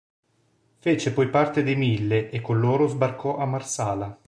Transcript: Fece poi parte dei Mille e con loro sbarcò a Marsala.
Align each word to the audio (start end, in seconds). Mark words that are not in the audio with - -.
Fece 0.79 1.13
poi 1.13 1.29
parte 1.29 1.61
dei 1.61 1.75
Mille 1.75 2.31
e 2.31 2.41
con 2.41 2.59
loro 2.59 2.87
sbarcò 2.87 3.37
a 3.37 3.45
Marsala. 3.45 4.19